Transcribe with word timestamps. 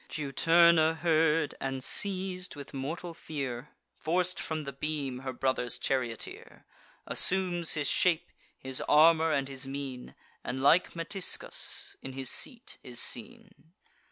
Juturna 0.09 0.95
heard, 0.97 1.53
and, 1.61 1.83
seiz'd 1.83 2.55
with 2.55 2.73
mortal 2.73 3.13
fear, 3.13 3.69
Forc'd 3.93 4.39
from 4.39 4.63
the 4.63 4.73
beam 4.73 5.19
her 5.19 5.31
brother's 5.31 5.77
charioteer; 5.77 6.65
Assumes 7.05 7.73
his 7.75 7.87
shape, 7.87 8.31
his 8.57 8.81
armour, 8.89 9.31
and 9.31 9.47
his 9.47 9.67
mien, 9.67 10.15
And, 10.43 10.59
like 10.63 10.95
Metiscus, 10.95 11.97
in 12.01 12.13
his 12.13 12.31
seat 12.31 12.79
is 12.81 12.99
seen. 12.99 13.73